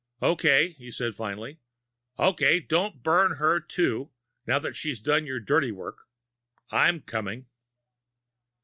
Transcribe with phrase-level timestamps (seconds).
[0.23, 1.59] "Okay," he said finally.
[2.17, 4.09] "Okay, don't burn her, too,
[4.47, 6.07] now that she's done your dirty work.
[6.71, 7.45] I'm coming."